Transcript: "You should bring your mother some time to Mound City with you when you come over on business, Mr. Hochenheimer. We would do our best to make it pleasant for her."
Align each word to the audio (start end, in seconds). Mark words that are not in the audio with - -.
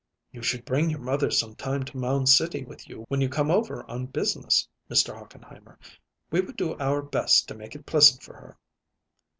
"You 0.31 0.41
should 0.41 0.65
bring 0.65 0.89
your 0.89 0.97
mother 0.99 1.29
some 1.29 1.53
time 1.53 1.83
to 1.83 1.95
Mound 1.95 2.27
City 2.27 2.65
with 2.65 2.89
you 2.89 3.05
when 3.07 3.21
you 3.21 3.29
come 3.29 3.51
over 3.51 3.83
on 3.83 4.07
business, 4.07 4.67
Mr. 4.89 5.13
Hochenheimer. 5.15 5.77
We 6.31 6.41
would 6.41 6.57
do 6.57 6.73
our 6.79 7.03
best 7.03 7.47
to 7.49 7.53
make 7.55 7.75
it 7.75 7.85
pleasant 7.85 8.23
for 8.23 8.33
her." 8.33 8.57